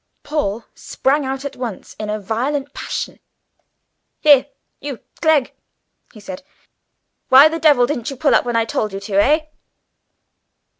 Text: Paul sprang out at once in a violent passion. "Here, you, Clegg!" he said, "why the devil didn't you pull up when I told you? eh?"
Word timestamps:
Paul 0.23 0.65
sprang 0.73 1.25
out 1.25 1.45
at 1.45 1.55
once 1.55 1.95
in 1.99 2.09
a 2.09 2.19
violent 2.19 2.73
passion. 2.73 3.19
"Here, 4.19 4.47
you, 4.79 5.01
Clegg!" 5.21 5.53
he 6.11 6.19
said, 6.19 6.41
"why 7.29 7.47
the 7.47 7.59
devil 7.59 7.85
didn't 7.85 8.09
you 8.09 8.15
pull 8.15 8.33
up 8.33 8.43
when 8.43 8.55
I 8.55 8.65
told 8.65 8.93
you? 8.93 9.19
eh?" 9.19 9.41